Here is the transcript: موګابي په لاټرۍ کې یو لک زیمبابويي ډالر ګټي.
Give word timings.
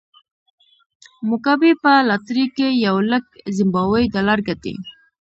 موګابي 1.27 1.71
په 1.83 1.91
لاټرۍ 2.09 2.45
کې 2.55 2.67
یو 2.85 2.95
لک 3.11 3.25
زیمبابويي 3.57 4.05
ډالر 4.13 4.39
ګټي. 4.47 4.73